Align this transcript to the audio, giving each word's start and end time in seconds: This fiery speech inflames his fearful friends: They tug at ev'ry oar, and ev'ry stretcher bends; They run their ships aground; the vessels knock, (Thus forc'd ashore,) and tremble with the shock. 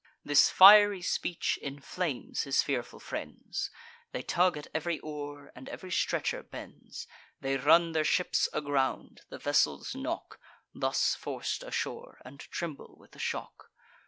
This 0.25 0.49
fiery 0.49 1.03
speech 1.03 1.59
inflames 1.61 2.41
his 2.41 2.63
fearful 2.63 2.99
friends: 2.99 3.69
They 4.13 4.23
tug 4.23 4.57
at 4.57 4.65
ev'ry 4.73 4.97
oar, 5.01 5.51
and 5.55 5.69
ev'ry 5.69 5.91
stretcher 5.91 6.41
bends; 6.41 7.05
They 7.39 7.55
run 7.55 7.91
their 7.91 8.03
ships 8.03 8.49
aground; 8.51 9.21
the 9.29 9.37
vessels 9.37 9.93
knock, 9.93 10.39
(Thus 10.73 11.13
forc'd 11.13 11.61
ashore,) 11.61 12.19
and 12.25 12.39
tremble 12.39 12.95
with 12.97 13.11
the 13.11 13.19
shock. 13.19 13.69